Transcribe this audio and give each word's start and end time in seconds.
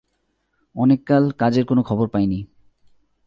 অনেক 0.75 0.99
কাল 1.05 1.23
কাজের 1.31 1.65
কোন 1.65 1.81
খবর 1.81 2.07
পাইনি। 2.07 2.39